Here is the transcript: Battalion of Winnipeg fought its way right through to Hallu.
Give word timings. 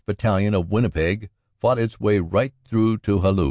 Battalion 0.05 0.55
of 0.55 0.71
Winnipeg 0.71 1.29
fought 1.59 1.77
its 1.77 1.99
way 1.99 2.17
right 2.19 2.55
through 2.67 2.97
to 2.99 3.19
Hallu. 3.19 3.39